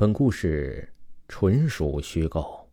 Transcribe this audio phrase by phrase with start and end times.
[0.00, 0.92] 本故事
[1.26, 2.68] 纯属虚构。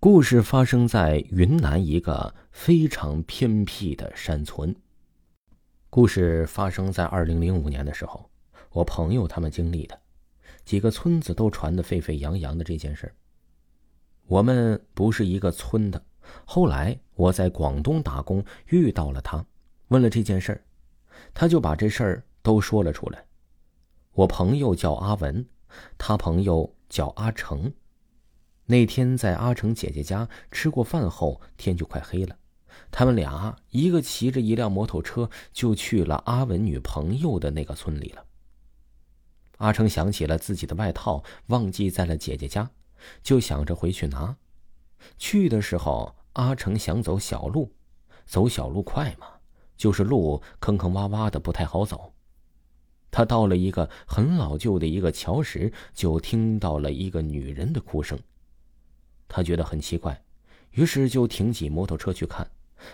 [0.00, 4.74] 故事发生在云南一个非常偏僻的山村。
[5.90, 8.30] 故事发生在二零零五年的时候，
[8.70, 10.00] 我朋友他们经历的，
[10.64, 13.12] 几个村子都传得沸沸扬扬的这件事
[14.26, 16.02] 我们不是一个村的，
[16.46, 19.44] 后来我在广东打工遇到了他，
[19.88, 20.64] 问了这件事
[21.34, 23.22] 他就把这事儿都说了出来。
[24.12, 25.46] 我朋友叫阿文。
[25.98, 27.72] 他朋友叫阿成。
[28.66, 32.36] 那天在阿成姐姐家吃过饭后，天就快黑了。
[32.90, 38.24] 他们俩一个骑着一辆摩托车，就去了阿文女朋友的那个村里了。
[39.58, 42.70] 阿成想起了自己的外套忘记在了姐姐家，
[43.22, 44.36] 就想着回去拿。
[45.16, 47.72] 去的时候，阿成想走小路，
[48.26, 49.26] 走小路快嘛，
[49.76, 52.12] 就是路坑坑洼洼的，不太好走。
[53.16, 58.18] 他到了一个很老旧的一个桥时，就听到了一个女人的哭声。
[59.26, 60.22] 他觉得很奇怪，
[60.72, 62.46] 于是就停起摩托车去看，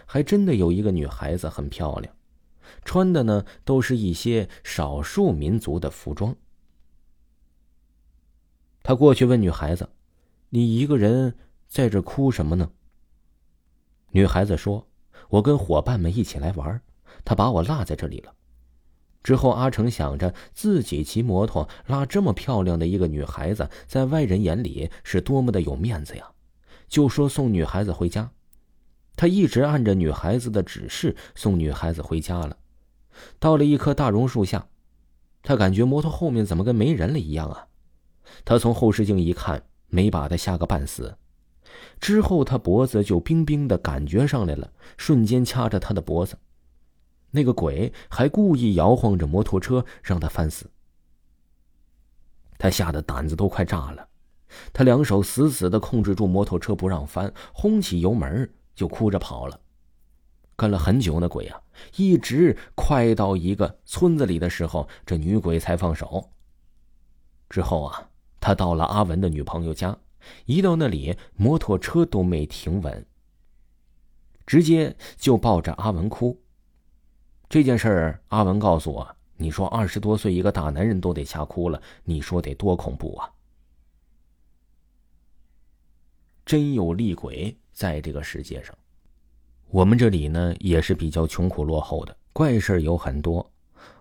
[0.06, 2.14] 还真的有一个女孩子很漂亮，
[2.84, 6.32] 穿的呢都是一些少数民族的服装。
[8.84, 9.88] 他过去问女孩子
[10.50, 11.34] ：“你一个人
[11.66, 12.70] 在这哭什么呢？”
[14.14, 14.86] 女孩子说
[15.30, 16.80] ：“我跟伙伴们一起来玩，
[17.24, 18.32] 他把我落在这里了。”
[19.22, 26.26] 之后，阿成想着自己骑摩托拉这么漂亮的一个女孩子，在外人眼里是多么的有面子呀，
[26.88, 28.30] 就说送女孩子回家。
[29.14, 32.56] 他一直按着女孩子的指示送女孩子回家了。
[33.38, 34.66] 到了一棵大榕树下，
[35.42, 37.66] 他感觉摩托后面怎么跟没人了一样啊？
[38.44, 41.16] 他从后视镜一看，没把他吓个半死。
[42.00, 46.36] 之后，他脖子就冰冰的感觉上来了，瞬间掐着他的脖子。
[47.32, 50.70] 那个鬼还故意摇晃着摩托车，让他翻死。
[52.58, 54.06] 他吓得胆子都快炸了，
[54.72, 59.58] 他两手死死的控制住摩托车不让翻，轰起油门就哭着跑了。
[60.54, 61.60] 跟了很久，那鬼啊，
[61.96, 66.30] 一直快到一个村子里的时候，这女鬼才放手。
[67.48, 69.98] 之后啊，他到了阿文的女朋友家，
[70.44, 73.06] 一到那里，摩托车都没停稳，
[74.46, 76.41] 直接就抱着阿文哭。
[77.52, 83.30] 这件事儿，阿文告诉我：“你说二十多岁一个大男人都得吓哭了，你说得多恐怖啊！”
[86.46, 88.74] 真有厉鬼在这个世界上。
[89.68, 93.52] 我们这里呢也是比较穷苦落后的，怪事有很多。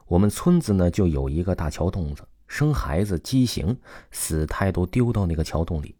[0.07, 3.77] 我们村子呢就有一个大桥洞子，生孩子畸形，
[4.11, 5.93] 死胎都丢到那个桥洞里。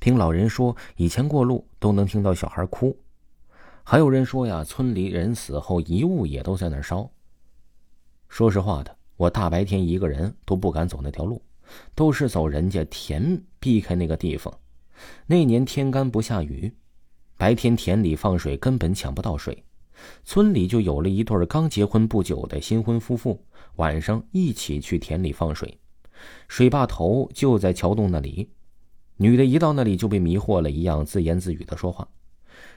[0.00, 2.98] 听老人说，以前过路都能听到小孩哭。
[3.88, 7.08] 还有人说呀，村里人死后遗物也都在那儿烧。
[8.28, 11.40] 说实话的，我大白天一个人都不敢走那条路，
[11.94, 14.52] 都是走人家田，避开那个地方。
[15.24, 16.74] 那年天干不下雨，
[17.36, 19.62] 白天田里放水根本抢不到水，
[20.24, 23.40] 村里就有了一对刚结婚不久的新婚夫妇，
[23.76, 25.78] 晚上一起去田里放水，
[26.48, 28.50] 水坝头就在桥洞那里，
[29.18, 32.08] 女的一到那里就被迷惑了一样，自言自语的说话。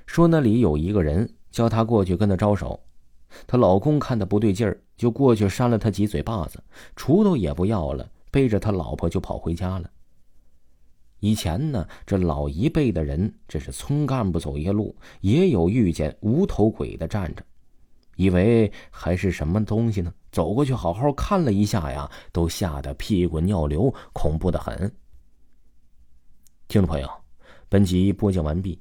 [0.05, 2.79] 说那里有一个人，叫她过去跟他招手。
[3.45, 6.63] 她老公看她不对劲儿，就过去扇了她几嘴巴子，
[6.95, 9.89] 锄头也不要了，背着他老婆就跑回家了。
[11.19, 17.43] 以前呢，这老一辈的人，这是村干部走夜路，也有遇见无头鬼的站着，
[18.15, 20.13] 以为还是什么东西呢？
[20.31, 24.77] 走过去好好看了一下呀，都吓得屁滚尿流，恐怖的很。
[26.67, 27.09] 听众朋友，
[27.67, 28.79] 本集播讲完毕。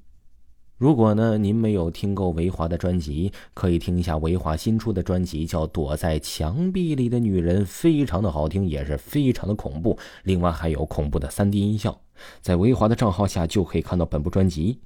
[0.79, 9.99] 如果呢，您没有听够维华的专辑，可以听一下维华新出的专辑，叫《躲在墙壁里的女人》，非常的好听，也是非常的恐怖。
[10.23, 12.01] 另外还有恐怖的三 D 音效，
[12.41, 14.79] 在维华的账号下就可以看到本部专辑。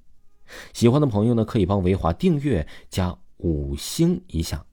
[0.72, 4.64] 喜欢的朋友呢，可以帮维华订阅加五星一下。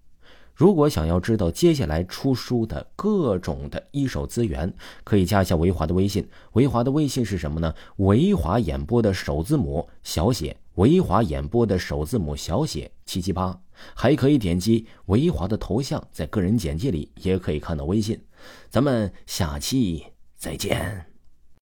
[0.56, 4.74] 如果想要知道接下来出书的各种的一手资源，
[5.04, 6.26] 可以加一下维华的微信。
[6.54, 7.74] 维华的微信是什么呢？
[7.98, 13.62] 维华演播的首字母小写，维华演播的首字母小写七七八。
[13.94, 18.22] 还可以点击维华的头像，在个人简介里也可以看到微信。
[18.70, 20.06] 咱们下期
[20.36, 21.09] 再见。